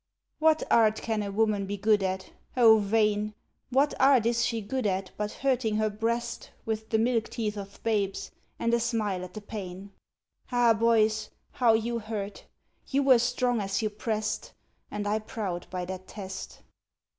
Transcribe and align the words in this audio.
What 0.39 0.63
art 0.71 0.99
can 0.99 1.21
a 1.21 1.31
woman 1.31 1.67
be 1.67 1.77
good 1.77 2.01
at? 2.01 2.31
O, 2.57 2.79
vain! 2.79 3.35
What 3.69 3.93
art 3.99 4.25
is 4.25 4.43
she 4.43 4.59
good 4.59 4.87
at, 4.87 5.11
but 5.15 5.31
hurting 5.31 5.75
her 5.75 5.91
breast 5.91 6.49
With 6.65 6.89
the 6.89 6.97
milk 6.97 7.29
teeth 7.29 7.55
of 7.55 7.79
babes, 7.83 8.31
and 8.57 8.73
a 8.73 8.79
smile 8.79 9.23
at 9.23 9.35
the 9.35 9.41
pain? 9.41 9.91
Ah, 10.51 10.73
boys, 10.73 11.29
how 11.51 11.73
you 11.73 11.99
hurt! 11.99 12.45
you 12.87 13.03
were 13.03 13.19
strong 13.19 13.61
as 13.61 13.83
you 13.83 13.91
pressed, 13.91 14.53
And 14.89 15.07
I 15.07 15.19
proud 15.19 15.67
by 15.69 15.85
that 15.85 16.07
test. 16.07 16.63